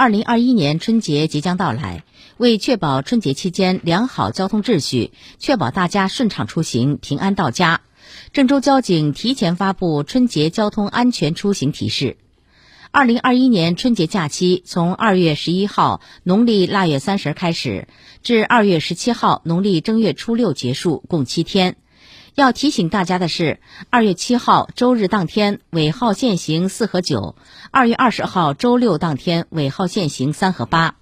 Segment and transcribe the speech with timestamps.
[0.00, 2.04] 二零二一年春节即将到来，
[2.38, 7.82] 为确保春节期间良好交通秩序，确保大家顺畅出行、平安到家，
[8.32, 12.16] 郑州交警提前发布春节交通安全出行提示。
[12.90, 17.86] 二零二一年春节假期从二月十一号农历腊月三十开始，
[18.22, 21.76] 至二月十七号农历正月初六结束，共七天。
[22.40, 23.60] 要提醒大家的是，
[23.90, 27.36] 二月七号周日当天尾号限行四和九；
[27.70, 30.96] 二月二十号周六当天尾号限行三和八。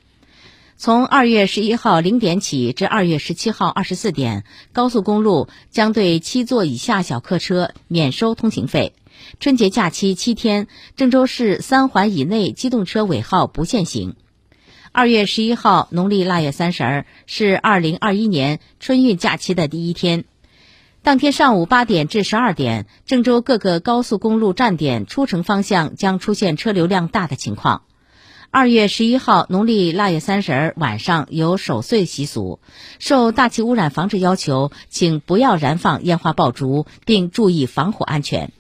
[0.77, 8.93] 从二月十一号零点起至二月十七号二十四点，高速公路将对七座以下小客车免收通行费。
[9.39, 14.17] 春节假期七天，郑州市三环以内机动车尾号不限行。
[14.91, 20.25] 二月十一号农历腊月三十儿是二零二一年春运假期的第一天。
[21.03, 27.83] 当天上午八点至十二点，郑州各个高速公路站点出城方向将出现车流量大的情况。
[28.51, 32.61] 二月十一号农历腊月三十儿晚上有守岁习俗，
[32.99, 38.53] 受大气污染防治要求，请不要燃放烟花爆竹，并注意防火安全。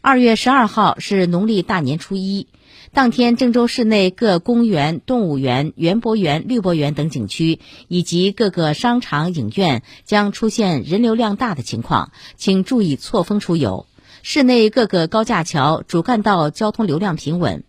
[0.00, 2.48] 二月十二号是农历大年初一。
[2.92, 13.86] 当天，郑州市内各公园、动物园、园博园、绿博园等景区以及各个商场、影院将出现人流量大的情况，请注意错峰出游。
[14.22, 17.62] 市内各个高架桥、主干道交通流量平稳。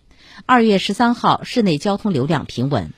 [0.45, 2.91] 二月十三号，市内交通流量平稳。